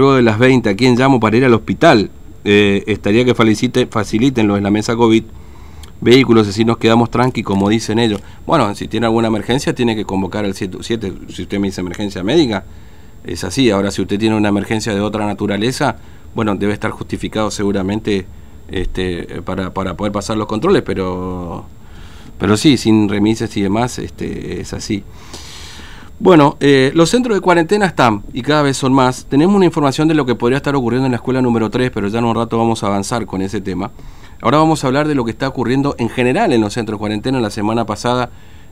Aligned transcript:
luego 0.00 0.14
de 0.14 0.22
las 0.22 0.38
20, 0.38 0.70
¿a 0.70 0.76
quién 0.76 0.96
llamo 0.96 1.18
para 1.18 1.36
ir 1.38 1.44
al 1.44 1.54
hospital? 1.54 2.12
Eh, 2.44 2.84
estaría 2.86 3.24
que 3.24 3.34
facilite, 3.34 3.88
faciliten 3.88 4.46
los 4.46 4.56
en 4.56 4.62
la 4.62 4.70
mesa 4.70 4.94
COVID 4.94 5.24
vehículos, 6.00 6.46
así 6.46 6.64
nos 6.64 6.78
quedamos 6.78 7.10
tranqui, 7.10 7.42
como 7.42 7.68
dicen 7.68 7.98
ellos. 7.98 8.20
Bueno, 8.46 8.72
si 8.76 8.86
tiene 8.86 9.06
alguna 9.06 9.26
emergencia, 9.26 9.74
tiene 9.74 9.96
que 9.96 10.04
convocar 10.04 10.44
al 10.44 10.54
77. 10.54 11.12
Si 11.30 11.42
usted 11.42 11.58
me 11.58 11.66
dice 11.66 11.80
emergencia 11.80 12.22
médica, 12.22 12.64
es 13.24 13.42
así. 13.42 13.72
Ahora, 13.72 13.90
si 13.90 14.00
usted 14.00 14.20
tiene 14.20 14.36
una 14.36 14.50
emergencia 14.50 14.94
de 14.94 15.00
otra 15.00 15.26
naturaleza, 15.26 15.96
bueno, 16.32 16.54
debe 16.54 16.74
estar 16.74 16.92
justificado 16.92 17.50
seguramente 17.50 18.24
este, 18.70 19.42
para, 19.42 19.74
para 19.74 19.96
poder 19.96 20.12
pasar 20.12 20.36
los 20.36 20.46
controles, 20.46 20.82
pero, 20.82 21.64
pero 22.38 22.56
sí, 22.56 22.76
sin 22.76 23.08
remises 23.08 23.56
y 23.56 23.62
demás, 23.62 23.98
este, 23.98 24.60
es 24.60 24.72
así. 24.74 25.02
Bueno, 26.20 26.56
eh, 26.58 26.90
los 26.94 27.10
centros 27.10 27.36
de 27.36 27.40
cuarentena 27.40 27.86
están 27.86 28.24
y 28.32 28.42
cada 28.42 28.62
vez 28.62 28.76
son 28.76 28.92
más. 28.92 29.26
Tenemos 29.26 29.54
una 29.54 29.66
información 29.66 30.08
de 30.08 30.14
lo 30.14 30.26
que 30.26 30.34
podría 30.34 30.56
estar 30.56 30.74
ocurriendo 30.74 31.06
en 31.06 31.12
la 31.12 31.16
escuela 31.16 31.40
número 31.40 31.70
3, 31.70 31.92
pero 31.92 32.08
ya 32.08 32.18
en 32.18 32.24
un 32.24 32.34
rato 32.34 32.58
vamos 32.58 32.82
a 32.82 32.88
avanzar 32.88 33.24
con 33.24 33.40
ese 33.40 33.60
tema. 33.60 33.92
Ahora 34.40 34.58
vamos 34.58 34.82
a 34.82 34.88
hablar 34.88 35.06
de 35.06 35.14
lo 35.14 35.24
que 35.24 35.30
está 35.30 35.46
ocurriendo 35.46 35.94
en 35.96 36.08
general 36.08 36.52
en 36.52 36.60
los 36.60 36.72
centros 36.72 36.96
de 36.96 36.98
cuarentena. 36.98 37.40
La 37.40 37.50
semana 37.50 37.86
pasada 37.86 38.30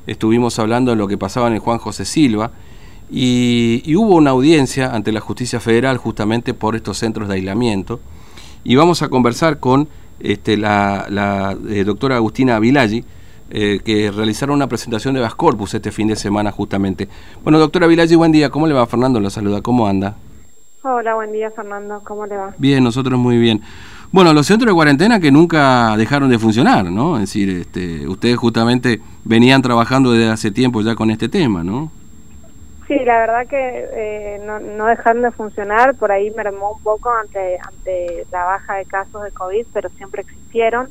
estuvimos 0.09 0.59
hablando 0.59 0.91
de 0.91 0.97
lo 0.97 1.07
que 1.07 1.19
pasaba 1.19 1.47
en 1.47 1.61
Juan 1.61 1.79
José 1.79 2.05
Silva 2.05 2.51
y, 3.11 3.95
hubo 3.95 4.16
una 4.16 4.30
audiencia 4.30 4.93
ante 4.93 5.13
la 5.13 5.21
justicia 5.21 5.60
federal 5.60 5.99
justamente 5.99 6.52
por 6.52 6.74
estos 6.74 6.99
centros 6.99 7.29
de 7.29 7.35
aislamiento. 7.35 8.01
Y 8.65 8.74
vamos 8.74 9.02
a 9.02 9.09
conversar 9.09 9.60
con 9.60 9.88
este, 10.19 10.57
la, 10.57 11.57
eh, 11.69 11.85
doctora 11.85 12.16
Agustina 12.16 12.59
Vilaggi, 12.59 13.05
eh, 13.51 13.81
que 13.85 14.11
realizaron 14.11 14.57
una 14.57 14.67
presentación 14.67 15.15
de 15.15 15.21
Vascorpus 15.21 15.75
este 15.75 15.93
fin 15.93 16.09
de 16.09 16.17
semana 16.17 16.51
justamente. 16.51 17.09
Bueno, 17.43 17.59
doctora 17.59 17.87
Vilaggi, 17.87 18.15
buen 18.15 18.33
día. 18.33 18.51
¿Cómo 18.51 18.67
le 18.67 18.75
va 18.75 18.87
Fernando? 18.87 19.21
La 19.21 19.31
saluda. 19.31 19.63
¿Cómo 19.63 19.87
anda? 19.87 20.17
Hola, 20.83 21.15
buen 21.15 21.33
día 21.33 21.51
Fernando. 21.51 22.01
¿Cómo 22.05 22.27
le 22.27 22.37
va? 22.37 22.55
Bien, 22.59 22.83
nosotros 22.83 23.19
muy 23.19 23.39
bien. 23.39 23.61
Bueno, 24.13 24.33
los 24.33 24.47
centros 24.47 24.71
de 24.71 24.75
cuarentena 24.75 25.21
que 25.21 25.33
nunca 25.33 25.97
dejaron 25.97 26.30
de 26.30 26.38
funcionar, 26.38 26.87
¿no? 26.87 27.16
Es 27.16 27.23
decir, 27.23 27.51
este, 27.51 28.07
ustedes 28.07 28.37
justamente 28.37 29.01
venían 29.25 29.63
trabajando 29.63 30.13
desde 30.13 30.31
hace 30.31 30.51
tiempo 30.51 30.81
ya 30.81 30.95
con 30.95 31.10
este 31.10 31.29
tema, 31.29 31.65
¿no? 31.65 31.91
Sí, 32.87 32.95
la 33.05 33.19
verdad 33.19 33.47
que 33.49 33.88
eh, 33.95 34.41
no, 34.47 34.60
no 34.60 34.87
dejaron 34.87 35.23
de 35.23 35.33
funcionar, 35.33 35.97
por 35.97 36.13
ahí 36.13 36.31
mermó 36.37 36.73
un 36.73 36.83
poco 36.83 37.10
ante, 37.10 37.59
ante 37.59 38.25
la 38.31 38.45
baja 38.45 38.75
de 38.75 38.85
casos 38.85 39.25
de 39.25 39.33
COVID, 39.33 39.66
pero 39.73 39.91
siempre 39.91 40.23
existieron 40.23 40.88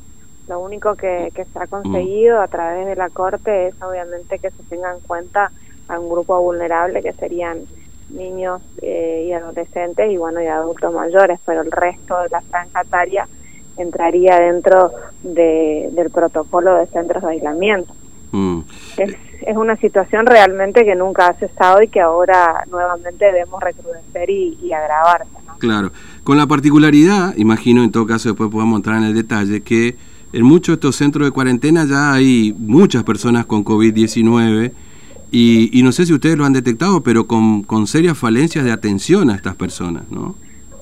lo 0.48 0.60
único 0.60 0.94
que, 0.94 1.32
se 1.34 1.58
ha 1.58 1.66
conseguido 1.66 2.40
a 2.40 2.48
través 2.48 2.86
de 2.86 2.96
la 2.96 3.10
Corte 3.10 3.68
es 3.68 3.82
obviamente 3.82 4.38
que 4.38 4.50
se 4.50 4.62
tenga 4.64 4.92
en 4.92 5.00
cuenta 5.00 5.50
a 5.88 5.98
un 5.98 6.08
grupo 6.08 6.40
vulnerable 6.40 7.02
que 7.02 7.12
serían 7.12 7.60
niños 8.10 8.62
eh, 8.82 9.26
y 9.28 9.32
adolescentes 9.32 10.10
y 10.10 10.16
bueno 10.16 10.40
y 10.40 10.46
adultos 10.46 10.92
mayores, 10.92 11.40
pero 11.44 11.62
el 11.62 11.72
resto 11.72 12.20
de 12.22 12.28
la 12.28 12.40
franja 12.42 12.82
etaria 12.82 13.28
entraría 13.76 14.38
dentro 14.38 14.92
de, 15.22 15.88
del 15.92 16.10
protocolo 16.10 16.76
de 16.76 16.86
centros 16.86 17.22
de 17.22 17.30
aislamiento. 17.30 17.92
Mm. 18.30 18.60
Es, 18.96 19.16
es, 19.42 19.56
una 19.56 19.76
situación 19.76 20.26
realmente 20.26 20.84
que 20.84 20.94
nunca 20.94 21.28
ha 21.28 21.34
cesado 21.34 21.82
y 21.82 21.88
que 21.88 22.00
ahora 22.00 22.64
nuevamente 22.70 23.24
debemos 23.24 23.60
recrudecer 23.60 24.30
y, 24.30 24.58
y 24.62 24.72
agravarse. 24.72 25.30
Claro, 25.58 25.90
con 26.22 26.36
la 26.36 26.46
particularidad, 26.46 27.34
imagino 27.36 27.82
en 27.82 27.90
todo 27.90 28.06
caso 28.06 28.28
después 28.28 28.50
podemos 28.50 28.76
entrar 28.76 28.98
en 28.98 29.04
el 29.04 29.14
detalle, 29.14 29.62
que 29.62 29.96
en 30.36 30.44
muchos 30.44 30.68
de 30.68 30.74
estos 30.74 30.96
centros 30.96 31.26
de 31.26 31.30
cuarentena 31.30 31.86
ya 31.86 32.12
hay 32.12 32.54
muchas 32.58 33.04
personas 33.04 33.46
con 33.46 33.64
COVID-19 33.64 34.70
y, 35.32 35.82
no 35.82 35.92
sé 35.92 36.04
si 36.04 36.12
ustedes 36.12 36.36
lo 36.36 36.44
han 36.44 36.52
detectado, 36.52 37.02
pero 37.02 37.26
con, 37.26 37.62
con 37.62 37.86
serias 37.86 38.18
falencias 38.18 38.64
de 38.64 38.70
atención 38.70 39.30
a 39.30 39.34
estas 39.34 39.54
personas, 39.54 40.04
¿no? 40.10 40.34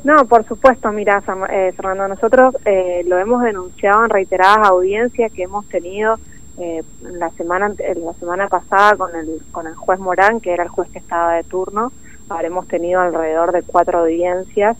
No, 0.03 0.27
por 0.27 0.45
supuesto, 0.45 0.91
mira, 0.93 1.23
eh, 1.51 1.73
Fernando, 1.77 2.09
nosotros 2.09 2.57
eh, 2.65 3.05
lo 3.07 3.17
hemos 3.17 3.43
denunciado 3.43 4.05
en 4.05 4.11
reiteradas 4.11 4.69
audiencias 4.69 5.33
que 5.33 5.45
hemos 5.45 5.67
tenido 5.69 6.19
eh, 6.59 6.83
la 7.01 7.31
semana 7.31 7.69
la 7.69 8.13
semana 8.15 8.49
pasada 8.49 8.97
con 8.97 9.15
el 9.17 9.41
con 9.51 9.67
el 9.67 9.75
juez 9.75 9.99
Morán, 9.99 10.41
que 10.41 10.53
era 10.53 10.65
el 10.65 10.69
juez 10.69 10.89
que 10.91 10.99
estaba 10.99 11.35
de 11.35 11.45
turno, 11.45 11.91
habremos 12.29 12.69
tenido 12.69 13.01
alrededor 13.01 13.53
de 13.53 13.63
cuatro 13.63 14.01
audiencias. 14.01 14.77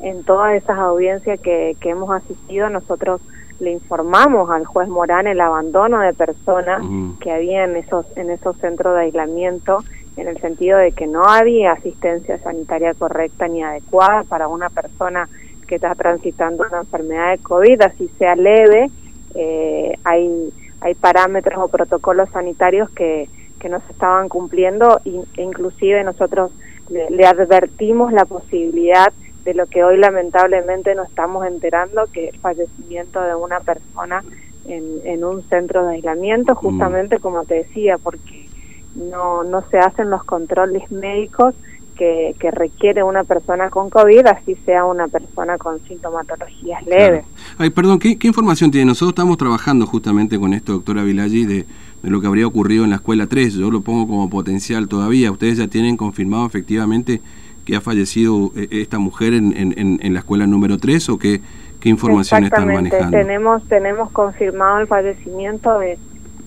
En 0.00 0.22
todas 0.22 0.54
esas 0.54 0.78
audiencias 0.78 1.40
que, 1.40 1.76
que 1.80 1.90
hemos 1.90 2.10
asistido, 2.10 2.68
nosotros 2.68 3.20
le 3.60 3.72
informamos 3.72 4.50
al 4.50 4.64
juez 4.64 4.88
Morán 4.88 5.26
el 5.26 5.40
abandono 5.40 6.00
de 6.00 6.12
personas 6.14 6.82
que 7.20 7.32
había 7.32 7.64
en 7.64 7.76
esos, 7.76 8.06
en 8.16 8.30
esos 8.30 8.56
centros 8.58 8.94
de 8.94 9.02
aislamiento, 9.02 9.82
en 10.16 10.28
el 10.28 10.40
sentido 10.40 10.78
de 10.78 10.92
que 10.92 11.06
no 11.06 11.24
había 11.24 11.72
asistencia 11.72 12.38
sanitaria 12.38 12.94
correcta 12.94 13.48
ni 13.48 13.62
adecuada 13.62 14.24
para 14.24 14.48
una 14.48 14.68
persona 14.70 15.28
que 15.66 15.76
está 15.76 15.94
transitando 15.94 16.64
una 16.68 16.80
enfermedad 16.80 17.30
de 17.30 17.38
COVID, 17.38 17.82
así 17.82 18.08
sea 18.18 18.34
leve, 18.34 18.90
eh, 19.34 19.94
hay, 20.04 20.52
hay 20.80 20.94
parámetros 20.94 21.62
o 21.62 21.68
protocolos 21.68 22.30
sanitarios 22.30 22.88
que, 22.90 23.28
que 23.58 23.68
no 23.68 23.80
se 23.80 23.92
estaban 23.92 24.28
cumpliendo 24.28 25.00
e 25.04 25.42
inclusive 25.42 26.02
nosotros 26.04 26.52
le 26.88 27.26
advertimos 27.26 28.12
la 28.12 28.24
posibilidad 28.24 29.12
de 29.12 29.27
lo 29.54 29.66
que 29.66 29.82
hoy 29.82 29.96
lamentablemente 29.96 30.94
nos 30.94 31.08
estamos 31.08 31.46
enterando, 31.46 32.06
que 32.12 32.28
el 32.28 32.38
fallecimiento 32.38 33.20
de 33.20 33.34
una 33.34 33.60
persona 33.60 34.22
en, 34.66 34.84
en 35.04 35.24
un 35.24 35.42
centro 35.48 35.86
de 35.86 35.94
aislamiento, 35.94 36.52
mm. 36.52 36.56
justamente 36.56 37.18
como 37.18 37.44
te 37.44 37.54
decía, 37.54 37.98
porque 37.98 38.46
no, 38.94 39.44
no 39.44 39.62
se 39.70 39.78
hacen 39.78 40.10
los 40.10 40.24
controles 40.24 40.90
médicos 40.90 41.54
que, 41.96 42.36
que, 42.38 42.52
requiere 42.52 43.02
una 43.02 43.24
persona 43.24 43.70
con 43.70 43.90
COVID, 43.90 44.26
así 44.26 44.54
sea 44.64 44.84
una 44.84 45.08
persona 45.08 45.58
con 45.58 45.80
sintomatologías 45.80 46.86
leves. 46.86 47.24
Ay, 47.58 47.70
perdón, 47.70 47.98
¿qué, 47.98 48.16
información 48.22 48.70
tiene? 48.70 48.86
Nosotros 48.86 49.10
estamos 49.10 49.36
trabajando 49.36 49.84
justamente 49.84 50.38
con 50.38 50.54
esto, 50.54 50.74
doctora 50.74 51.02
Vilaggi, 51.02 51.44
de, 51.44 51.66
de, 52.02 52.10
lo 52.10 52.20
que 52.20 52.28
habría 52.28 52.46
ocurrido 52.46 52.84
en 52.84 52.90
la 52.90 52.96
escuela 52.96 53.26
3. 53.26 53.54
Yo 53.54 53.70
lo 53.72 53.80
pongo 53.80 54.06
como 54.06 54.30
potencial 54.30 54.86
todavía. 54.86 55.32
Ustedes 55.32 55.58
ya 55.58 55.66
tienen 55.66 55.96
confirmado 55.96 56.46
efectivamente 56.46 57.20
que 57.68 57.76
ha 57.76 57.82
fallecido 57.82 58.50
eh, 58.56 58.66
esta 58.70 58.98
mujer 58.98 59.34
en, 59.34 59.54
en, 59.54 60.00
en 60.02 60.14
la 60.14 60.20
escuela 60.20 60.46
número 60.46 60.78
3 60.78 61.10
o 61.10 61.18
qué, 61.18 61.42
qué 61.80 61.90
información 61.90 62.44
están 62.44 62.66
manejando? 62.66 63.14
Tenemos, 63.14 63.62
tenemos 63.68 64.10
confirmado 64.10 64.78
el 64.78 64.86
fallecimiento 64.86 65.78
de, 65.78 65.98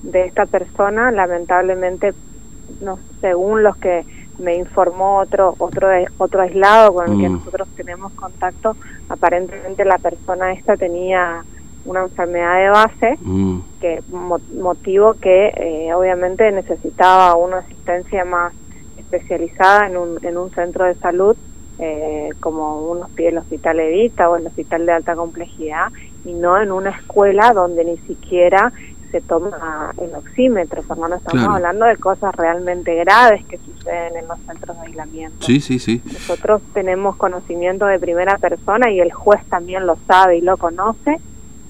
de 0.01 0.25
esta 0.25 0.47
persona, 0.47 1.11
lamentablemente, 1.11 2.15
no, 2.81 2.97
según 3.19 3.61
los 3.61 3.77
que 3.77 4.03
me 4.39 4.55
informó 4.55 5.17
otro 5.17 5.53
otro 5.59 5.89
otro 6.17 6.41
aislado 6.41 6.95
con 6.95 7.11
el 7.11 7.19
que 7.19 7.29
mm. 7.29 7.33
nosotros 7.33 7.67
tenemos 7.75 8.11
contacto, 8.13 8.75
aparentemente 9.07 9.85
la 9.85 9.99
persona 9.99 10.53
esta 10.53 10.75
tenía 10.75 11.45
una 11.85 12.01
enfermedad 12.01 12.57
de 12.57 12.69
base, 12.69 13.19
mm. 13.21 13.59
que 13.79 14.01
motivo 14.59 15.13
que 15.13 15.53
eh, 15.55 15.93
obviamente 15.93 16.51
necesitaba 16.51 17.35
una 17.35 17.59
asistencia 17.59 18.25
más 18.25 18.53
especializada 19.11 19.87
en 19.87 19.97
un, 19.97 20.25
en 20.25 20.37
un 20.37 20.51
centro 20.51 20.85
de 20.85 20.95
salud 20.95 21.35
eh, 21.79 22.29
como 22.39 22.91
un, 22.91 22.99
el 23.17 23.37
Hospital 23.37 23.79
Evita 23.79 24.29
o 24.29 24.35
el 24.35 24.47
Hospital 24.47 24.85
de 24.85 24.91
Alta 24.91 25.15
Complejidad 25.15 25.87
y 26.25 26.33
no 26.33 26.61
en 26.61 26.71
una 26.71 26.91
escuela 26.91 27.53
donde 27.53 27.83
ni 27.83 27.97
siquiera 27.99 28.71
se 29.11 29.19
toma 29.19 29.93
el 29.97 30.15
oxímetro, 30.15 30.83
Fernando, 30.83 31.17
estamos 31.17 31.45
hablando 31.49 31.85
de 31.85 31.97
cosas 31.97 32.33
realmente 32.33 32.95
graves 32.95 33.43
que 33.45 33.57
suceden 33.57 34.15
en 34.15 34.27
los 34.27 34.39
centros 34.47 34.77
de 34.77 34.87
aislamiento. 34.87 35.45
Sí, 35.45 35.59
sí, 35.59 35.79
sí. 35.79 36.01
Nosotros 36.05 36.61
tenemos 36.73 37.17
conocimiento 37.17 37.87
de 37.87 37.99
primera 37.99 38.37
persona 38.37 38.89
y 38.89 39.01
el 39.01 39.11
juez 39.11 39.43
también 39.49 39.85
lo 39.85 39.97
sabe 40.07 40.37
y 40.37 40.41
lo 40.41 40.55
conoce 40.55 41.19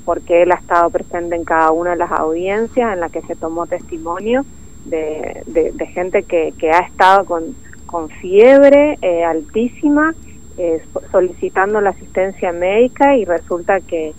porque 0.05 0.43
él 0.43 0.51
ha 0.51 0.55
estado 0.55 0.89
presente 0.91 1.35
en 1.35 1.43
cada 1.43 1.71
una 1.71 1.91
de 1.91 1.95
las 1.95 2.11
audiencias 2.11 2.93
en 2.93 2.99
las 2.99 3.11
que 3.11 3.21
se 3.23 3.35
tomó 3.35 3.65
testimonio 3.65 4.45
de, 4.85 5.43
de, 5.45 5.85
gente 5.87 6.23
que, 6.23 6.53
que, 6.57 6.71
ha 6.71 6.79
estado 6.79 7.25
con, 7.25 7.55
con 7.85 8.09
fiebre 8.09 8.97
eh, 9.01 9.23
altísima 9.23 10.15
eh, 10.57 10.81
solicitando 11.11 11.81
la 11.81 11.91
asistencia 11.91 12.51
médica 12.51 13.15
y 13.15 13.25
resulta 13.25 13.79
que, 13.79 14.13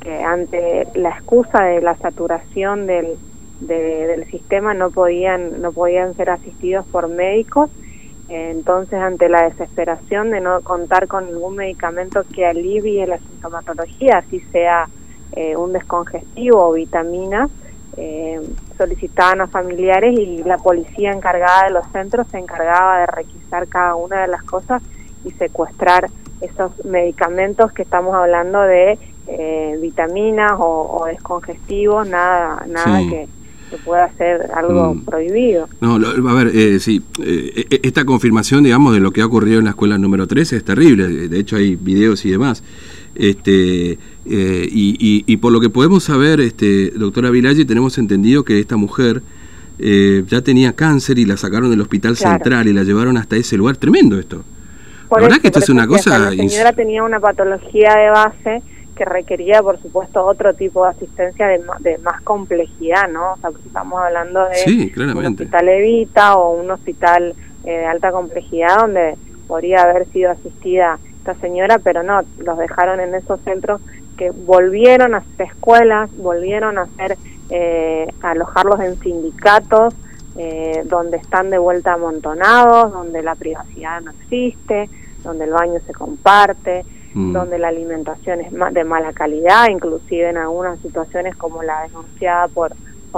que, 0.00 0.22
ante 0.22 0.86
la 0.94 1.10
excusa 1.10 1.64
de 1.64 1.80
la 1.80 1.96
saturación 1.96 2.86
del, 2.86 3.16
del 3.60 4.24
sistema 4.30 4.74
no 4.74 4.90
podían 4.90 5.60
no 5.62 5.72
podían 5.72 6.14
ser 6.14 6.30
asistidos 6.30 6.86
por 6.86 7.08
médicos 7.08 7.70
entonces 8.28 9.00
ante 9.00 9.28
la 9.28 9.48
desesperación 9.48 10.30
de 10.30 10.40
no 10.40 10.60
contar 10.60 11.08
con 11.08 11.26
ningún 11.26 11.56
medicamento 11.56 12.24
que 12.34 12.46
alivie 12.46 13.06
la 13.06 13.18
sintomatología 13.18 14.18
así 14.18 14.40
sea 14.52 14.88
eh, 15.32 15.56
un 15.56 15.72
descongestivo 15.72 16.68
o 16.68 16.72
vitaminas 16.72 17.50
eh, 18.00 18.40
solicitaban 18.76 19.40
a 19.40 19.48
familiares 19.48 20.16
y 20.16 20.44
la 20.44 20.56
policía 20.56 21.10
encargada 21.10 21.64
de 21.64 21.70
los 21.70 21.86
centros 21.90 22.28
se 22.30 22.38
encargaba 22.38 23.00
de 23.00 23.06
requisar 23.06 23.66
cada 23.66 23.96
una 23.96 24.20
de 24.20 24.28
las 24.28 24.44
cosas 24.44 24.82
y 25.24 25.32
secuestrar 25.32 26.08
esos 26.40 26.84
medicamentos 26.84 27.72
que 27.72 27.82
estamos 27.82 28.14
hablando 28.14 28.60
de 28.62 28.98
eh, 29.26 29.78
vitaminas 29.82 30.52
o, 30.58 31.04
descongestivos, 31.08 32.08
nada, 32.08 32.64
nada 32.68 33.00
que, 33.00 33.26
que 33.70 33.76
pueda 33.78 34.10
ser 34.16 34.50
algo 34.54 34.94
mm. 34.94 35.04
prohibido. 35.04 35.68
No, 35.80 35.96
a 35.96 36.34
ver, 36.34 36.52
eh, 36.54 36.78
sí, 36.80 37.02
eh, 37.22 37.66
e, 37.70 37.80
esta 37.82 38.04
confirmación, 38.04 38.64
digamos, 38.64 38.94
de 38.94 39.00
lo 39.00 39.10
que 39.10 39.22
ha 39.22 39.26
ocurrido 39.26 39.58
en 39.58 39.64
la 39.64 39.70
escuela 39.70 39.98
número 39.98 40.26
13 40.26 40.56
es 40.56 40.64
terrible, 40.64 41.28
de 41.28 41.38
hecho 41.38 41.56
hay 41.56 41.76
videos 41.76 42.24
y 42.24 42.30
demás. 42.30 42.62
Este, 43.14 43.98
eh, 44.30 44.68
y, 44.70 45.24
y, 45.26 45.36
por 45.38 45.52
lo 45.52 45.60
que 45.60 45.70
podemos 45.70 46.04
saber, 46.04 46.40
este, 46.40 46.90
doctora 46.90 47.30
Vilalle, 47.30 47.64
tenemos 47.64 47.98
entendido 47.98 48.44
que 48.44 48.58
esta 48.58 48.76
mujer 48.76 49.22
ya 49.78 50.42
tenía 50.42 50.72
cáncer 50.72 51.20
y 51.20 51.24
la 51.24 51.36
sacaron 51.36 51.70
del 51.70 51.80
hospital 51.80 52.16
central 52.16 52.66
y 52.66 52.72
la 52.72 52.82
llevaron 52.82 53.16
hasta 53.16 53.36
ese 53.36 53.56
lugar. 53.56 53.76
Tremendo 53.76 54.18
esto. 54.18 54.42
la 55.08 55.20
verdad 55.22 55.38
que 55.38 55.46
esto 55.46 55.60
es 55.60 55.68
una 55.68 55.86
cosa... 55.86 56.18
La 56.18 56.30
señora 56.30 56.72
tenía 56.72 57.04
una 57.04 57.20
patología 57.20 57.94
de 57.94 58.10
base 58.10 58.62
que 58.98 59.04
requería, 59.04 59.62
por 59.62 59.80
supuesto, 59.80 60.26
otro 60.26 60.52
tipo 60.54 60.82
de 60.84 60.90
asistencia 60.90 61.46
de, 61.46 61.62
de 61.78 61.98
más 61.98 62.20
complejidad, 62.22 63.08
¿no? 63.08 63.34
O 63.34 63.36
sea, 63.36 63.50
estamos 63.64 64.02
hablando 64.02 64.40
de 64.48 64.92
un 64.96 65.24
hospital 65.24 65.68
Evita 65.68 66.34
o 66.34 66.60
un 66.60 66.70
hospital 66.72 67.34
eh, 67.64 67.70
de 67.70 67.86
alta 67.86 68.10
complejidad 68.10 68.78
donde 68.78 69.16
podría 69.46 69.82
haber 69.82 70.06
sido 70.08 70.32
asistida 70.32 70.98
esta 71.18 71.34
señora, 71.36 71.78
pero 71.78 72.02
no, 72.02 72.22
los 72.38 72.58
dejaron 72.58 72.98
en 72.98 73.14
esos 73.14 73.40
centros 73.42 73.80
que 74.18 74.30
volvieron 74.30 75.14
a 75.14 75.18
hacer 75.18 75.46
escuelas, 75.46 76.14
volvieron 76.16 76.76
a 76.76 76.82
hacer, 76.82 77.16
eh, 77.48 78.06
alojarlos 78.20 78.80
en 78.80 78.98
sindicatos, 79.00 79.94
eh, 80.36 80.82
donde 80.84 81.16
están 81.16 81.48
de 81.48 81.58
vuelta 81.58 81.94
amontonados, 81.94 82.92
donde 82.92 83.22
la 83.22 83.34
privacidad 83.34 84.02
no 84.02 84.10
existe, 84.10 84.90
donde 85.24 85.44
el 85.44 85.52
baño 85.52 85.80
se 85.86 85.92
comparte, 85.92 86.84
Mm. 87.14 87.32
donde 87.32 87.58
la 87.58 87.68
alimentación 87.68 88.40
es 88.40 88.52
de 88.52 88.84
mala 88.84 89.12
calidad, 89.12 89.68
inclusive 89.70 90.28
en 90.28 90.36
algunas 90.36 90.78
situaciones 90.80 91.34
como 91.36 91.62
la 91.62 91.82
denunciada 91.82 92.48
por, 92.48 92.72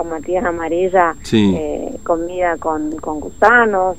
Matías 0.09 0.47
Amarilla, 0.47 1.15
eh, 1.31 1.99
comida 2.05 2.57
con, 2.57 2.93
con 2.93 3.21
gusanos. 3.21 3.99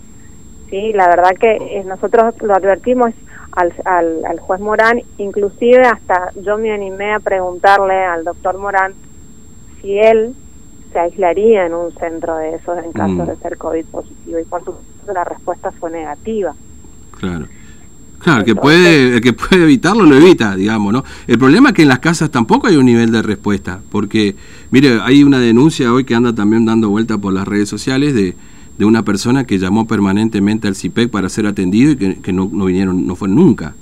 Sí, 0.67 0.93
la 0.93 1.07
verdad 1.07 1.29
que 1.39 1.83
nosotros 1.85 2.33
lo 2.41 2.55
advertimos 2.55 3.11
al, 3.51 3.73
al, 3.85 4.25
al, 4.25 4.39
juez 4.39 4.59
Morán, 4.59 5.01
inclusive 5.17 5.81
hasta 5.81 6.31
yo 6.41 6.57
me 6.57 6.71
animé 6.71 7.13
a 7.13 7.19
preguntarle 7.19 8.03
al 8.03 8.23
doctor 8.23 8.57
Morán 8.57 8.93
si 9.81 9.97
él 9.97 10.33
se 10.91 10.99
aislaría 10.99 11.65
en 11.65 11.73
un 11.73 11.93
centro 11.93 12.37
de 12.37 12.55
esos 12.55 12.77
en 12.83 12.91
caso 12.91 13.13
mm. 13.13 13.25
de 13.25 13.35
ser 13.37 13.57
COVID 13.57 13.85
positivo 13.85 14.39
y 14.39 14.43
por 14.43 14.63
supuesto 14.63 15.13
la 15.13 15.23
respuesta 15.23 15.71
fue 15.71 15.91
negativa. 15.91 16.53
Claro. 17.19 17.47
Claro, 18.19 18.41
el 18.41 18.45
que 18.45 18.55
puede, 18.55 19.15
el 19.15 19.21
que 19.21 19.33
puede 19.33 19.63
evitarlo 19.63 20.05
lo 20.05 20.15
evita, 20.15 20.55
digamos, 20.55 20.93
¿no? 20.93 21.03
El 21.25 21.39
problema 21.39 21.69
es 21.69 21.75
que 21.75 21.81
en 21.81 21.87
las 21.87 21.99
casas 21.99 22.29
tampoco 22.29 22.67
hay 22.67 22.75
un 22.75 22.85
nivel 22.85 23.11
de 23.11 23.23
respuesta, 23.23 23.81
porque, 23.89 24.35
mire, 24.69 24.99
hay 25.01 25.23
una 25.23 25.39
denuncia 25.39 25.91
hoy 25.91 26.03
que 26.03 26.13
anda 26.13 26.33
también 26.33 26.63
dando 26.63 26.89
vuelta 26.89 27.17
por 27.17 27.33
las 27.33 27.47
redes 27.47 27.67
sociales 27.67 28.13
de, 28.13 28.35
de 28.77 28.85
una 28.85 29.03
persona 29.03 29.45
que 29.45 29.59
llamó 29.59 29.85
permanentemente 29.87 30.67
al 30.67 30.75
CIPEC 30.75 31.09
para 31.09 31.29
ser 31.29 31.45
atendido 31.45 31.91
y 31.91 32.15
que, 32.15 32.33
no, 32.33 32.49
no, 32.51 32.65
vinieron, 32.65 33.05
no 33.05 33.15
fue 33.15 33.29
nunca. 33.29 33.75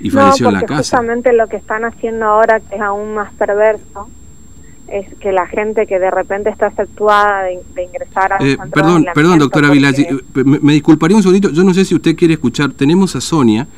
Y 0.00 0.10
falleció 0.10 0.48
en 0.48 0.54
la 0.54 0.62
casa. 0.62 0.96
Justamente 0.96 1.32
lo 1.32 1.46
que 1.48 1.56
están 1.56 1.84
haciendo 1.84 2.26
ahora, 2.26 2.60
que 2.60 2.76
es 2.76 2.80
aún 2.80 3.14
más 3.14 3.32
perverso, 3.34 4.08
es 4.88 5.06
que 5.16 5.32
la 5.32 5.46
gente 5.46 5.86
que 5.86 5.98
de 5.98 6.10
repente 6.10 6.50
está 6.50 6.68
efectuada 6.68 7.44
de, 7.44 7.82
ingresar 7.82 8.32
a 8.32 8.36
eh, 8.40 8.56
Perdón, 8.72 9.06
perdón, 9.14 9.38
doctora 9.38 9.70
Vilaggi, 9.70 10.02
eh, 10.02 10.44
me, 10.44 10.72
disculparía 10.72 11.16
un 11.16 11.22
segundito, 11.22 11.50
yo 11.50 11.62
no 11.62 11.74
sé 11.74 11.84
si 11.84 11.94
usted 11.94 12.16
quiere 12.16 12.34
escuchar, 12.34 12.72
tenemos 12.72 13.14
a 13.14 13.20
Sonia, 13.20 13.68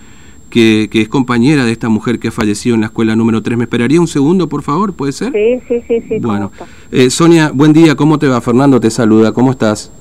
que, 0.50 0.88
que, 0.90 1.02
es 1.02 1.08
compañera 1.08 1.64
de 1.64 1.72
esta 1.72 1.88
mujer 1.88 2.18
que 2.18 2.28
ha 2.28 2.32
fallecido 2.32 2.74
en 2.74 2.80
la 2.80 2.88
escuela 2.88 3.14
número 3.14 3.40
3. 3.40 3.56
¿Me 3.56 3.64
esperaría 3.64 4.00
un 4.00 4.08
segundo, 4.08 4.48
por 4.48 4.62
favor? 4.62 4.94
¿Puede 4.94 5.12
ser? 5.12 5.32
Sí, 5.32 5.60
sí, 5.68 5.84
sí. 5.86 6.04
sí 6.08 6.18
bueno, 6.18 6.50
eh, 6.90 7.08
Sonia, 7.08 7.52
buen 7.54 7.72
día, 7.72 7.94
¿cómo 7.94 8.18
te 8.18 8.26
va? 8.26 8.40
Fernando 8.40 8.80
te 8.80 8.90
saluda, 8.90 9.32
¿cómo 9.32 9.52
estás? 9.52 9.92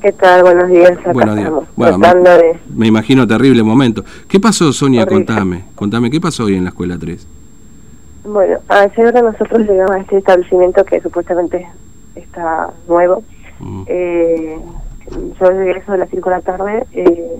¿Qué 0.00 0.12
tal? 0.12 0.42
Buenos 0.42 0.68
días. 0.68 0.96
Buenos 1.12 1.36
días. 1.36 1.52
Bueno, 1.74 1.98
me, 2.74 2.86
imagino 2.86 3.26
terrible 3.26 3.64
momento. 3.64 4.04
¿Qué 4.28 4.38
pasó, 4.38 4.72
Sonia? 4.72 5.04
Contame, 5.06 5.64
contame, 5.74 6.10
¿qué 6.10 6.20
pasó 6.20 6.44
hoy 6.44 6.54
en 6.54 6.64
la 6.64 6.70
escuela 6.70 6.96
3? 6.98 7.26
Bueno, 8.24 8.58
ahora 8.68 9.22
nosotros 9.22 9.66
llegamos 9.66 9.90
a 9.90 9.98
este 9.98 10.18
establecimiento 10.18 10.84
que 10.84 11.00
supuestamente 11.00 11.66
está 12.14 12.70
nuevo. 12.86 13.24
Mm. 13.58 13.82
Eh, 13.86 14.58
yo 15.40 15.50
llegué 15.50 15.78
eso 15.78 15.92
de 15.92 15.98
las 15.98 16.10
5 16.10 16.30
de 16.30 16.36
la 16.36 16.42
tarde, 16.42 16.86
eh, 16.92 17.38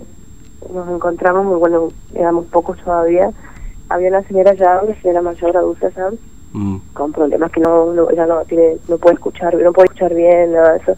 nos 0.73 0.89
encontramos, 0.89 1.45
muy 1.45 1.59
bueno, 1.59 1.89
éramos 2.15 2.47
pocos 2.47 2.77
todavía. 2.79 3.31
Había 3.89 4.09
una 4.09 4.23
señora 4.23 4.55
ya, 4.55 4.81
una 4.83 5.01
señora 5.01 5.23
mayor 5.23 5.57
adulta 5.57 5.91
ya, 5.91 6.09
mm. 6.53 6.79
con 6.93 7.13
problemas 7.13 7.53
que 7.53 7.61
no, 7.61 7.93
no, 7.93 8.11
ya 8.11 8.27
no 8.27 8.41
tiene, 8.47 8.79
no 8.89 8.99
puede 8.99 9.15
escuchar, 9.15 9.55
no 9.55 9.73
puede 9.73 9.87
escuchar 9.87 10.15
bien, 10.15 10.53
nada 10.53 10.73
de 10.73 10.79
eso. 10.79 10.97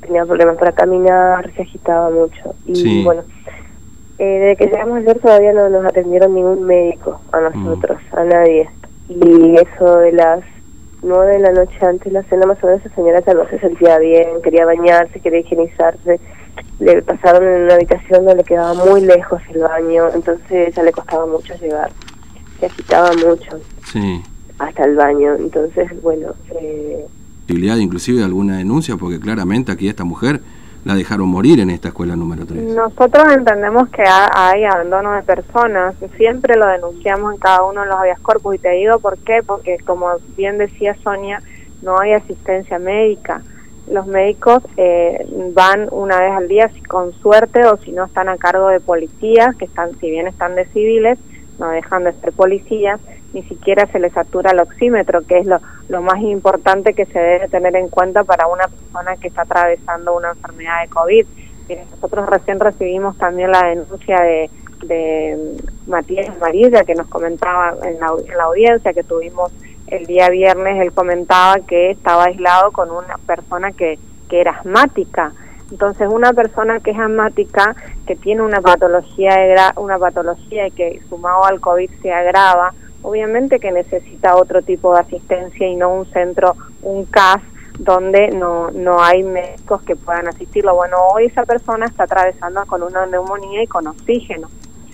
Tenía 0.00 0.24
problemas 0.24 0.56
para 0.56 0.72
caminar, 0.72 1.52
se 1.54 1.62
agitaba 1.62 2.10
mucho. 2.10 2.54
Y 2.66 3.04
bueno, 3.04 3.22
eh, 4.18 4.24
desde 4.24 4.56
que 4.56 4.66
llegamos 4.66 4.98
ayer 4.98 5.18
todavía 5.18 5.52
no 5.52 5.68
nos 5.68 5.84
atendieron 5.84 6.34
ningún 6.34 6.64
médico 6.64 7.20
a 7.32 7.40
nosotros, 7.40 7.98
mm. 8.12 8.18
a 8.18 8.24
nadie 8.24 8.70
y 9.10 9.56
eso 9.56 9.98
de 9.98 10.12
las 10.12 10.40
nueve 11.02 11.32
de 11.32 11.38
la 11.40 11.52
noche 11.52 11.76
antes 11.80 12.04
de 12.04 12.12
la 12.12 12.22
cena 12.24 12.46
más 12.46 12.62
o 12.62 12.66
menos 12.66 12.84
esa 12.84 12.94
señora 12.94 13.20
ya 13.20 13.34
no 13.34 13.48
se 13.48 13.58
sentía 13.58 13.98
bien, 13.98 14.40
quería 14.42 14.66
bañarse, 14.66 15.18
quería 15.20 15.40
higienizarse, 15.40 16.20
le 16.78 17.02
pasaron 17.02 17.42
en 17.44 17.62
una 17.62 17.74
habitación 17.74 18.24
donde 18.24 18.44
quedaba 18.44 18.74
muy 18.74 19.00
lejos 19.00 19.42
el 19.52 19.62
baño, 19.62 20.10
entonces 20.14 20.74
ya 20.74 20.82
le 20.82 20.92
costaba 20.92 21.26
mucho 21.26 21.54
llegar, 21.54 21.90
se 22.60 22.66
agitaba 22.66 23.10
mucho 23.14 23.58
sí. 23.90 24.22
hasta 24.58 24.84
el 24.84 24.94
baño, 24.94 25.34
entonces 25.34 25.88
bueno... 26.02 26.34
Eh, 26.60 27.06
inclusive 27.50 28.18
de 28.18 28.24
alguna 28.24 28.58
denuncia, 28.58 28.96
porque 28.96 29.20
claramente 29.20 29.72
aquí 29.72 29.88
esta 29.88 30.04
mujer 30.04 30.40
la 30.84 30.94
dejaron 30.94 31.28
morir 31.28 31.60
en 31.60 31.70
esta 31.70 31.88
escuela 31.88 32.16
número 32.16 32.46
3. 32.46 32.74
Nosotros 32.74 33.24
entendemos 33.36 33.88
que 33.90 34.02
hay 34.02 34.64
abandono 34.64 35.12
de 35.12 35.22
personas, 35.22 35.94
siempre 36.16 36.56
lo 36.56 36.66
denunciamos 36.66 37.34
en 37.34 37.40
cada 37.40 37.64
uno 37.64 37.82
de 37.82 37.88
los 37.88 37.96
habeas 37.96 38.20
corpus 38.20 38.54
y 38.54 38.58
te 38.58 38.70
digo 38.70 38.98
por 38.98 39.18
qué, 39.18 39.42
porque 39.44 39.78
como 39.84 40.08
bien 40.36 40.58
decía 40.58 40.96
Sonia, 41.02 41.42
no 41.82 41.98
hay 41.98 42.12
asistencia 42.12 42.78
médica. 42.78 43.42
Los 43.90 44.06
médicos 44.06 44.62
eh, 44.76 45.26
van 45.54 45.88
una 45.90 46.18
vez 46.20 46.32
al 46.32 46.48
día 46.48 46.70
con 46.86 47.12
suerte 47.14 47.66
o 47.66 47.76
si 47.78 47.92
no 47.92 48.04
están 48.04 48.28
a 48.28 48.36
cargo 48.36 48.68
de 48.68 48.80
policías, 48.80 49.56
que 49.56 49.64
están, 49.64 49.98
si 49.98 50.10
bien 50.10 50.26
están 50.26 50.54
de 50.54 50.64
civiles, 50.66 51.18
no 51.58 51.68
dejan 51.70 52.04
de 52.04 52.12
ser 52.14 52.32
policías, 52.32 53.00
ni 53.32 53.42
siquiera 53.44 53.86
se 53.86 53.98
les 53.98 54.12
satura 54.12 54.50
el 54.50 54.60
oxímetro, 54.60 55.22
que 55.22 55.38
es 55.38 55.46
lo, 55.46 55.60
más 56.02 56.20
importante 56.20 56.94
que 56.94 57.06
se 57.06 57.18
debe 57.18 57.48
tener 57.48 57.76
en 57.76 57.88
cuenta 57.88 58.24
para 58.24 58.46
una 58.46 58.68
persona 58.68 59.16
que 59.16 59.28
está 59.28 59.42
atravesando 59.42 60.16
una 60.16 60.30
enfermedad 60.30 60.82
de 60.82 60.88
COVID. 60.88 61.26
nosotros 61.90 62.28
recién 62.28 62.60
recibimos 62.60 63.16
también 63.18 63.50
la 63.50 63.66
denuncia 63.66 64.20
de, 64.20 64.50
de 64.86 65.56
Matías 65.86 66.36
Marilla, 66.38 66.84
que 66.84 66.94
nos 66.94 67.08
comentaba 67.08 67.74
en 67.84 68.00
la, 68.00 68.12
en 68.26 68.36
la 68.36 68.44
audiencia 68.44 68.92
que 68.92 69.04
tuvimos 69.04 69.52
el 69.86 70.06
día 70.06 70.28
viernes, 70.30 70.80
él 70.80 70.92
comentaba 70.92 71.56
que 71.66 71.90
estaba 71.90 72.24
aislado 72.24 72.70
con 72.70 72.90
una 72.90 73.18
persona 73.26 73.72
que, 73.72 73.98
que 74.28 74.40
era 74.40 74.52
asmática. 74.52 75.32
Entonces, 75.70 76.08
una 76.10 76.32
persona 76.32 76.80
que 76.80 76.92
es 76.92 76.98
asmática, 76.98 77.76
que 78.06 78.16
tiene 78.16 78.42
una 78.42 78.60
patología, 78.60 79.34
de 79.34 79.56
una 79.80 79.98
patología 79.98 80.66
y 80.66 80.70
que 80.70 81.00
sumado 81.08 81.44
al 81.44 81.60
COVID 81.60 81.90
se 82.02 82.12
agrava, 82.12 82.72
obviamente 83.02 83.58
que 83.58 83.72
necesita 83.72 84.36
otro 84.36 84.62
tipo 84.62 84.94
de 84.94 85.00
asistencia 85.00 85.66
y 85.66 85.76
no 85.76 85.92
un 85.92 86.06
centro, 86.06 86.54
un 86.82 87.04
CAS, 87.06 87.42
donde 87.78 88.28
no, 88.28 88.70
no 88.70 89.02
hay 89.02 89.22
médicos 89.22 89.82
que 89.82 89.96
puedan 89.96 90.28
asistirlo. 90.28 90.74
Bueno, 90.74 90.96
hoy 91.14 91.26
esa 91.26 91.44
persona 91.44 91.86
está 91.86 92.04
atravesando 92.04 92.64
con 92.66 92.82
una 92.82 93.06
neumonía 93.06 93.62
y 93.62 93.66
con 93.66 93.86
oxígeno. 93.86 94.48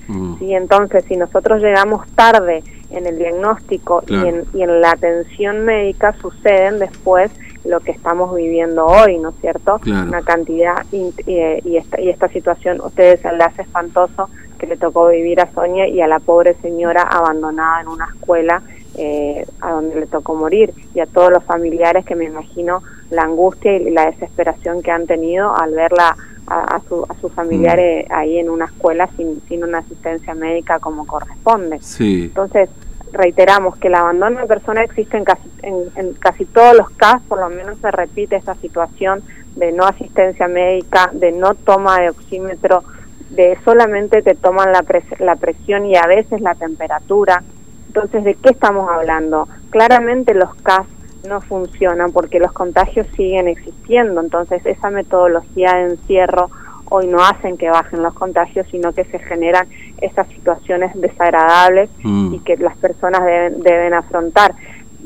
Mm. 0.07 0.37
Y 0.41 0.55
entonces, 0.55 1.05
si 1.09 1.17
nosotros 1.17 1.61
llegamos 1.61 2.07
tarde 2.13 2.63
en 2.91 3.07
el 3.07 3.19
diagnóstico 3.19 4.05
y, 4.07 4.15
en, 4.15 4.45
y 4.55 4.63
en 4.63 4.81
la 4.81 4.93
atención 4.93 5.65
médica, 5.65 6.15
suceden 6.21 6.79
después 6.79 7.33
lo 7.65 7.81
que 7.81 7.91
estamos 7.91 8.35
viviendo 8.35 8.87
hoy, 8.87 9.19
¿no 9.19 9.31
es 9.31 9.35
cierto? 9.41 9.81
Una 9.85 10.23
cantidad 10.23 10.87
y, 10.93 11.13
y, 11.27 11.77
esta, 11.77 12.01
y 12.01 12.09
esta 12.09 12.29
situación, 12.29 12.81
ustedes 12.81 13.21
se 13.21 13.33
le 13.33 13.43
hace 13.43 13.63
espantoso 13.63 14.31
que 14.57 14.67
le 14.67 14.77
tocó 14.77 15.09
vivir 15.09 15.41
a 15.41 15.53
Sonia 15.53 15.87
y 15.87 16.01
a 16.01 16.07
la 16.07 16.19
pobre 16.19 16.55
señora 16.63 17.03
abandonada 17.03 17.81
en 17.83 17.89
una 17.89 18.07
escuela 18.07 18.63
eh, 18.97 19.47
a 19.61 19.73
donde 19.73 20.01
le 20.01 20.07
tocó 20.07 20.35
morir 20.35 20.73
y 20.95 21.01
a 21.01 21.07
todos 21.07 21.31
los 21.31 21.45
familiares 21.45 22.05
que 22.05 22.15
me 22.15 22.25
imagino 22.25 22.83
la 23.11 23.23
angustia 23.23 23.77
y 23.77 23.91
la 23.91 24.07
desesperación 24.07 24.83
que 24.83 24.91
han 24.91 25.07
tenido 25.07 25.55
al 25.57 25.73
verla 25.73 26.17
a, 26.47 26.81
su, 26.89 27.05
a 27.09 27.15
sus 27.21 27.33
familiares 27.33 28.07
mm. 28.09 28.13
ahí 28.13 28.39
en 28.39 28.51
una 28.51 28.67
escuela 28.67 29.09
sin, 29.17 29.43
sin 29.49 29.65
una 29.65 29.79
asistencia 29.79 30.35
médica 30.35 30.79
como 30.79 31.07
corresponde. 31.07 31.81
Entonces, 31.99 32.71
reiteramos 33.13 33.77
que 33.77 33.89
el 33.89 33.95
abandono 33.95 34.41
de 34.41 34.47
personas 34.47 34.85
existe 34.85 35.17
en 35.17 35.25
casi, 35.25 35.49
en, 35.63 36.13
casi 36.15 36.45
todos 36.45 36.77
los 36.77 36.91
casos, 36.91 37.23
por 37.29 37.41
lo 37.41 37.49
menos 37.49 37.79
se 37.79 37.91
repite 37.91 38.37
esta 38.37 38.55
situación 38.57 39.23
de 39.57 39.73
no 39.73 39.85
asistencia 39.85 40.49
médica, 40.49 41.11
de 41.13 41.33
no 41.33 41.55
toma 41.55 42.01
de 42.01 42.11
oxímetro, 42.11 42.85
de 43.31 43.59
solamente 43.65 44.23
te 44.23 44.35
toman 44.35 44.73
la, 44.73 44.85
la 45.19 45.37
presión 45.37 45.87
y 45.87 45.97
a 45.97 46.07
veces 46.07 46.41
la 46.41 46.55
temperatura. 46.55 47.43
Entonces, 47.89 48.25
¿de 48.25 48.35
qué 48.35 48.51
estamos 48.51 48.89
hablando? 48.91 49.49
Claramente 49.71 50.35
los 50.35 50.55
CAS 50.57 50.87
no 51.27 51.41
funcionan 51.41 52.13
porque 52.13 52.39
los 52.39 52.53
contagios 52.53 53.07
siguen 53.17 53.49
existiendo. 53.49 54.21
Entonces, 54.21 54.65
esa 54.65 54.91
metodología 54.91 55.73
de 55.75 55.93
encierro 55.93 56.51
hoy 56.89 57.09
no 57.09 57.25
hacen 57.25 57.57
que 57.57 57.69
bajen 57.69 58.03
los 58.03 58.15
contagios, 58.15 58.67
sino 58.71 58.93
que 58.93 59.05
se 59.05 59.19
generan 59.19 59.67
esas 60.01 60.29
situaciones 60.29 60.93
desagradables 60.95 61.91
mm. 62.03 62.35
y 62.35 62.39
que 62.41 62.57
las 62.59 62.77
personas 62.77 63.25
deben, 63.25 63.61
deben 63.63 63.95
afrontar. 63.95 64.55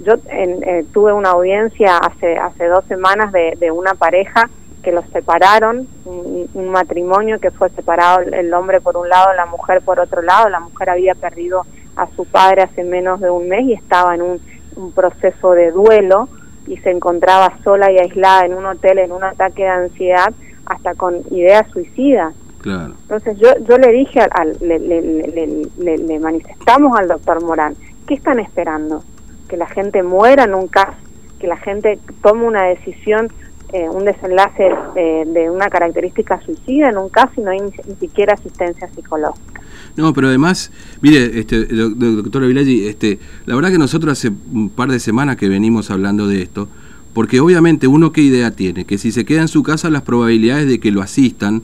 Yo 0.04 0.14
eh, 0.30 0.84
tuve 0.92 1.12
una 1.12 1.30
audiencia 1.30 1.96
hace, 1.98 2.36
hace 2.36 2.66
dos 2.66 2.84
semanas 2.86 3.32
de, 3.32 3.56
de 3.58 3.70
una 3.70 3.94
pareja 3.94 4.48
que 4.82 4.92
los 4.92 5.04
separaron, 5.12 5.86
un, 6.04 6.68
matrimonio 6.70 7.40
que 7.40 7.50
fue 7.50 7.68
separado 7.70 8.20
el 8.20 8.52
hombre 8.54 8.80
por 8.80 8.96
un 8.96 9.08
lado, 9.08 9.34
la 9.34 9.46
mujer 9.46 9.82
por 9.82 9.98
otro 9.98 10.22
lado, 10.22 10.48
la 10.48 10.60
mujer 10.60 10.90
había 10.90 11.14
perdido 11.14 11.64
a 11.96 12.06
su 12.14 12.24
padre 12.24 12.62
hace 12.62 12.84
menos 12.84 13.20
de 13.20 13.30
un 13.30 13.48
mes 13.48 13.64
y 13.64 13.72
estaba 13.72 14.14
en 14.14 14.22
un, 14.22 14.40
un 14.76 14.92
proceso 14.92 15.52
de 15.52 15.70
duelo 15.72 16.28
y 16.66 16.76
se 16.78 16.90
encontraba 16.90 17.52
sola 17.64 17.90
y 17.90 17.98
aislada 17.98 18.46
en 18.46 18.54
un 18.54 18.66
hotel 18.66 18.98
en 19.00 19.12
un 19.12 19.24
ataque 19.24 19.62
de 19.62 19.68
ansiedad 19.68 20.32
hasta 20.66 20.94
con 20.94 21.16
ideas 21.30 21.68
suicidas. 21.72 22.34
Claro. 22.60 22.94
Entonces 23.02 23.38
yo, 23.38 23.48
yo 23.68 23.78
le 23.78 23.90
dije, 23.92 24.20
al, 24.20 24.56
le, 24.60 24.78
le, 24.78 25.98
le, 25.98 26.18
manifestamos 26.18 26.96
al 26.98 27.08
doctor 27.08 27.42
Morán, 27.42 27.74
¿qué 28.06 28.14
están 28.14 28.38
esperando? 28.38 29.02
Que 29.48 29.56
la 29.56 29.66
gente 29.66 30.02
muera 30.02 30.44
en 30.44 30.54
un 30.54 30.68
caso, 30.68 30.96
que 31.38 31.46
la 31.46 31.56
gente 31.56 31.98
tome 32.22 32.44
una 32.44 32.64
decisión, 32.64 33.32
eh, 33.72 33.88
un 33.88 34.04
desenlace 34.04 34.68
eh, 34.96 35.24
de 35.26 35.48
una 35.48 35.68
característica 35.68 36.40
suicida 36.40 36.90
en 36.90 36.98
un 36.98 37.08
caso 37.08 37.32
y 37.36 37.40
no 37.42 37.50
hay 37.50 37.60
ni, 37.60 37.94
siquiera 38.00 38.34
asistencia 38.34 38.88
psicológica. 38.88 39.60
No, 39.96 40.12
pero 40.12 40.28
además, 40.28 40.72
mire, 41.00 41.38
este, 41.38 41.66
doctora 41.66 42.46
Vilaggi, 42.46 42.88
este, 42.88 43.18
la 43.46 43.54
verdad 43.54 43.70
que 43.70 43.78
nosotros 43.78 44.12
hace 44.12 44.32
un 44.52 44.70
par 44.70 44.90
de 44.90 44.98
semanas 44.98 45.36
que 45.36 45.48
venimos 45.48 45.90
hablando 45.90 46.26
de 46.26 46.42
esto, 46.42 46.68
porque 47.12 47.40
obviamente 47.40 47.86
uno 47.86 48.12
qué 48.12 48.22
idea 48.22 48.50
tiene, 48.50 48.84
que 48.84 48.98
si 48.98 49.12
se 49.12 49.24
queda 49.24 49.42
en 49.42 49.48
su 49.48 49.62
casa 49.62 49.90
las 49.90 50.02
probabilidades 50.02 50.68
de 50.68 50.80
que 50.80 50.90
lo 50.90 51.02
asistan 51.02 51.62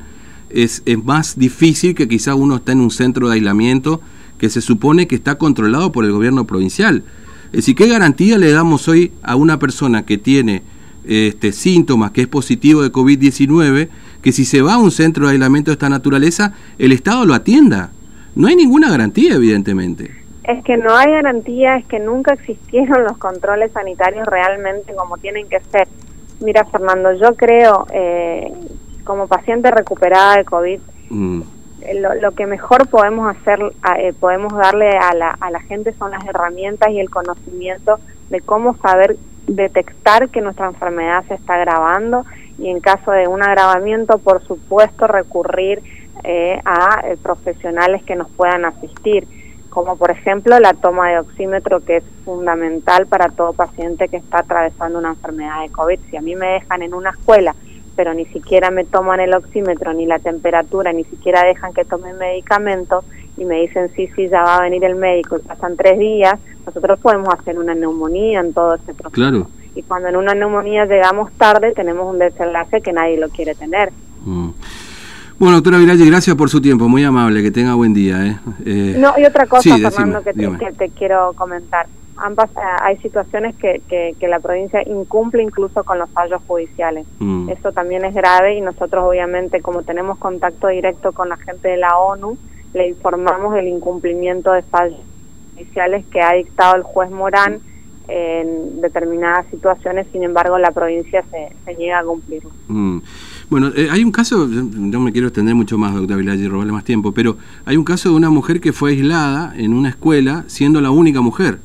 es, 0.50 0.82
es 0.86 1.02
más 1.04 1.38
difícil 1.38 1.94
que 1.94 2.08
quizá 2.08 2.34
uno 2.34 2.56
está 2.56 2.72
en 2.72 2.80
un 2.80 2.90
centro 2.90 3.28
de 3.28 3.34
aislamiento 3.34 4.00
que 4.38 4.50
se 4.50 4.60
supone 4.60 5.06
que 5.06 5.16
está 5.16 5.38
controlado 5.38 5.92
por 5.92 6.04
el 6.04 6.12
gobierno 6.12 6.46
provincial. 6.46 7.02
Es 7.46 7.52
decir, 7.52 7.74
¿qué 7.74 7.88
garantía 7.88 8.38
le 8.38 8.50
damos 8.50 8.86
hoy 8.88 9.12
a 9.22 9.36
una 9.36 9.58
persona 9.58 10.04
que 10.04 10.18
tiene 10.18 10.62
este, 11.06 11.52
síntomas, 11.52 12.10
que 12.10 12.22
es 12.22 12.28
positivo 12.28 12.82
de 12.82 12.92
COVID-19, 12.92 13.88
que 14.22 14.32
si 14.32 14.44
se 14.44 14.62
va 14.62 14.74
a 14.74 14.78
un 14.78 14.90
centro 14.90 15.26
de 15.26 15.32
aislamiento 15.32 15.70
de 15.70 15.74
esta 15.74 15.88
naturaleza, 15.88 16.54
el 16.78 16.92
Estado 16.92 17.24
lo 17.24 17.34
atienda? 17.34 17.92
No 18.34 18.48
hay 18.48 18.56
ninguna 18.56 18.90
garantía, 18.90 19.34
evidentemente 19.34 20.26
es 20.46 20.62
que 20.62 20.76
no 20.76 20.94
hay 20.94 21.10
garantía, 21.10 21.76
es 21.76 21.86
que 21.86 21.98
nunca 21.98 22.34
existieron 22.34 23.02
los 23.02 23.18
controles 23.18 23.72
sanitarios 23.72 24.26
realmente 24.26 24.94
como 24.94 25.18
tienen 25.18 25.48
que 25.48 25.58
ser. 25.60 25.88
Mira, 26.40 26.64
Fernando, 26.64 27.12
yo 27.14 27.34
creo, 27.34 27.86
eh, 27.92 28.52
como 29.04 29.26
paciente 29.26 29.70
recuperada 29.70 30.36
de 30.36 30.44
COVID, 30.44 30.80
mm. 31.10 31.42
eh, 31.80 32.02
lo, 32.20 32.32
que 32.32 32.46
mejor 32.46 32.86
podemos 32.88 33.34
hacer, 33.34 33.58
eh, 33.98 34.12
podemos 34.20 34.52
darle 34.52 34.90
a 34.90 35.14
la, 35.14 35.30
a 35.30 35.50
la 35.50 35.60
gente 35.60 35.92
son 35.94 36.12
las 36.12 36.24
herramientas 36.24 36.90
y 36.90 37.00
el 37.00 37.10
conocimiento 37.10 37.98
de 38.30 38.40
cómo 38.40 38.76
saber 38.76 39.16
detectar 39.46 40.28
que 40.28 40.40
nuestra 40.40 40.66
enfermedad 40.66 41.24
se 41.28 41.34
está 41.34 41.54
agravando 41.54 42.24
y 42.58 42.70
en 42.70 42.80
caso 42.80 43.10
de 43.12 43.28
un 43.28 43.42
agravamiento, 43.42 44.18
por 44.18 44.42
supuesto, 44.42 45.06
recurrir 45.06 45.82
a 46.64 47.02
profesionales 47.22 48.02
que 48.02 48.16
nos 48.16 48.28
puedan 48.30 48.64
asistir 48.64 49.28
como 49.76 49.98
por 49.98 50.10
ejemplo 50.10 50.58
la 50.58 50.72
toma 50.72 51.10
de 51.10 51.18
oxímetro 51.18 51.84
que 51.84 51.98
es 51.98 52.04
fundamental 52.24 53.06
para 53.06 53.28
todo 53.28 53.52
paciente 53.52 54.08
que 54.08 54.16
está 54.16 54.38
atravesando 54.38 54.98
una 54.98 55.10
enfermedad 55.10 55.60
de 55.60 55.68
COVID. 55.68 56.00
Si 56.08 56.16
a 56.16 56.22
mí 56.22 56.34
me 56.34 56.46
dejan 56.46 56.80
en 56.80 56.94
una 56.94 57.10
escuela, 57.10 57.54
pero 57.94 58.14
ni 58.14 58.24
siquiera 58.24 58.70
me 58.70 58.86
toman 58.86 59.20
el 59.20 59.34
oxímetro, 59.34 59.92
ni 59.92 60.06
la 60.06 60.18
temperatura, 60.18 60.94
ni 60.94 61.04
siquiera 61.04 61.44
dejan 61.44 61.74
que 61.74 61.84
tomen 61.84 62.16
medicamentos 62.16 63.04
y 63.36 63.44
me 63.44 63.60
dicen 63.60 63.90
sí, 63.94 64.08
sí, 64.14 64.28
ya 64.28 64.42
va 64.42 64.56
a 64.56 64.62
venir 64.62 64.84
el 64.84 64.96
médico 64.96 65.36
y 65.36 65.46
pasan 65.46 65.76
tres 65.76 65.98
días, 65.98 66.38
nosotros 66.64 66.98
podemos 67.00 67.28
hacer 67.34 67.58
una 67.58 67.74
neumonía 67.74 68.40
en 68.40 68.52
todo 68.52 68.74
ese 68.74 68.94
proceso. 68.94 69.10
Claro. 69.10 69.48
Y 69.74 69.82
cuando 69.82 70.08
en 70.08 70.16
una 70.16 70.34
neumonía 70.34 70.86
llegamos 70.86 71.30
tarde, 71.32 71.72
tenemos 71.72 72.12
un 72.12 72.18
desenlace 72.18 72.80
que 72.80 72.92
nadie 72.92 73.18
lo 73.18 73.28
quiere 73.28 73.54
tener. 73.54 73.92
Mm. 74.24 74.50
Bueno, 75.38 75.56
doctora 75.56 75.76
Viralle, 75.76 76.06
gracias 76.06 76.34
por 76.34 76.48
su 76.48 76.62
tiempo, 76.62 76.88
muy 76.88 77.04
amable, 77.04 77.42
que 77.42 77.50
tenga 77.50 77.74
buen 77.74 77.92
día. 77.92 78.26
¿eh? 78.26 78.36
eh 78.64 78.96
no, 78.98 79.12
y 79.18 79.24
otra 79.24 79.46
cosa, 79.46 79.76
Fernando, 79.76 80.22
que, 80.22 80.32
te, 80.32 80.88
quiero 80.88 81.34
comentar. 81.34 81.86
Ambas, 82.16 82.48
eh, 82.52 82.60
hay 82.80 82.96
situaciones 82.98 83.54
que, 83.56 83.82
que, 83.86 84.28
la 84.28 84.40
provincia 84.40 84.80
incumple 84.88 85.42
incluso 85.42 85.84
con 85.84 85.98
los 85.98 86.08
fallos 86.08 86.40
judiciales. 86.46 87.06
Mm. 87.18 87.50
Eso 87.50 87.70
también 87.72 88.06
es 88.06 88.14
grave 88.14 88.56
y 88.56 88.62
nosotros 88.62 89.04
obviamente 89.04 89.60
como 89.60 89.82
tenemos 89.82 90.16
contacto 90.16 90.68
directo 90.68 91.12
con 91.12 91.28
la 91.28 91.36
gente 91.36 91.68
de 91.68 91.76
la 91.76 91.98
ONU, 91.98 92.38
le 92.76 92.88
informamos 92.88 93.54
del 93.54 93.68
incumplimiento 93.68 94.52
de 94.52 94.62
fallos 94.62 95.00
judiciales 95.54 96.04
que 96.12 96.20
ha 96.20 96.34
dictado 96.34 96.76
el 96.76 96.82
juez 96.82 97.10
Morán 97.10 97.60
en 98.08 98.80
determinadas 98.80 99.46
situaciones, 99.50 100.06
sin 100.12 100.22
embargo 100.22 100.58
la 100.58 100.70
provincia 100.70 101.24
se, 101.30 101.52
se 101.64 101.74
niega 101.74 101.98
a 101.98 102.04
cumplirlo. 102.04 102.50
Mm. 102.68 102.98
Bueno, 103.48 103.72
eh, 103.74 103.88
hay 103.90 104.04
un 104.04 104.12
caso, 104.12 104.46
no 104.46 105.00
me 105.00 105.12
quiero 105.12 105.28
extender 105.28 105.54
mucho 105.54 105.78
más, 105.78 105.94
doctora 105.94 106.16
Vilaggi, 106.16 106.44
y 106.44 106.48
robarle 106.48 106.72
más 106.72 106.84
tiempo, 106.84 107.12
pero 107.12 107.36
hay 107.64 107.76
un 107.76 107.84
caso 107.84 108.10
de 108.10 108.16
una 108.16 108.30
mujer 108.30 108.60
que 108.60 108.72
fue 108.72 108.90
aislada 108.90 109.54
en 109.56 109.72
una 109.72 109.88
escuela 109.88 110.44
siendo 110.46 110.80
la 110.80 110.90
única 110.90 111.20
mujer. 111.20 111.58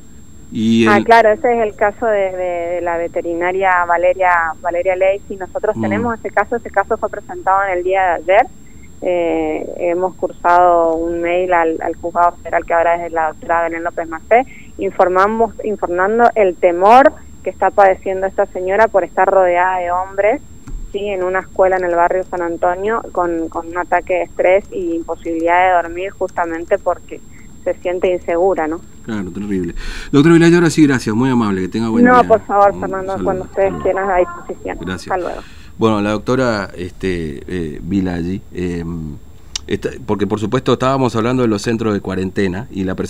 Y 0.52 0.86
Ah, 0.88 1.00
claro, 1.04 1.32
ese 1.32 1.58
es 1.58 1.64
el 1.64 1.76
caso 1.76 2.06
de, 2.06 2.80
la 2.82 2.98
veterinaria 2.98 3.86
Valeria 3.86 4.54
Valeria 4.62 4.96
Lacey. 4.96 5.38
Nosotros 5.38 5.78
mm. 5.78 5.82
tenemos 5.82 6.20
ese 6.20 6.30
caso, 6.30 6.56
ese 6.56 6.70
caso 6.70 6.98
fue 6.98 7.10
presentado 7.10 7.64
en 7.68 7.78
el 7.78 7.84
día 7.84 8.02
de 8.02 8.34
ayer. 8.34 8.48
Eh, 9.04 9.74
hemos 9.78 10.16
cursado 10.16 10.96
un 10.96 11.22
mail 11.22 11.52
al, 11.54 11.80
juzgado 12.00 12.34
federal 12.38 12.66
que 12.66 12.74
ahora 12.74 13.06
es 13.06 13.12
la 13.12 13.30
doctora 13.30 13.64
Belén 13.64 13.84
López 13.84 14.08
Macé, 14.08 14.46
informamos, 14.78 15.54
informando 15.64 16.30
el 16.36 16.56
temor 16.56 17.12
que 17.44 17.50
está 17.50 17.72
padeciendo 17.72 18.28
esta 18.28 18.46
señora 18.48 18.88
por 18.88 19.04
estar 19.04 19.28
rodeada 19.28 19.80
de 19.80 19.92
hombres 19.92 20.42
sí, 20.92 21.00
en 21.00 21.24
una 21.24 21.40
escuela 21.40 21.78
en 21.78 21.86
el 21.86 21.96
barrio 21.96 22.24
San 22.24 22.42
Antonio 22.42 23.02
con, 23.12 23.50
con 23.50 23.68
un 23.68 23.78
ataque 23.78 24.14
de 24.14 24.22
estrés 24.24 24.66
y 24.72 24.96
imposibilidad 24.96 25.68
de 25.68 25.82
dormir 25.82 26.12
justamente 26.12 26.78
porque 26.78 27.20
se 27.64 27.74
siente 27.76 28.12
insegura, 28.12 28.68
¿no? 28.68 28.82
Claro, 29.04 29.32
terrible. 29.32 29.76
Doctor 30.12 30.34
Vilay, 30.34 30.54
ahora 30.54 30.70
sí, 30.70 30.86
gracias, 30.86 31.16
muy 31.16 31.30
amable, 31.30 31.62
que 31.62 31.68
tenga 31.68 31.90
buen 31.90 32.06
no, 32.06 32.14
día. 32.14 32.24
No, 32.24 32.28
por 32.28 32.42
favor, 32.42 32.80
Fernando, 32.80 33.16
cuando 33.24 33.44
ustedes 33.44 33.74
quieran 33.82 34.10
a 34.10 34.18
disposición. 34.18 34.78
Gracias. 34.82 35.12
Hasta 35.12 35.18
luego. 35.18 35.42
Bueno, 35.82 36.00
la 36.00 36.12
doctora 36.12 36.70
este, 36.78 37.42
eh, 37.48 37.82
eh, 38.54 38.86
porque 40.06 40.28
por 40.28 40.40
supuesto 40.40 40.74
estábamos 40.74 41.16
hablando 41.16 41.42
de 41.42 41.48
los 41.48 41.64
centros 41.64 41.92
de 41.96 42.02
cuarentena 42.02 42.68
y 42.70 42.84
la 42.84 42.94